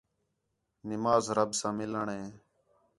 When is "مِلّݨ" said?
1.79-2.05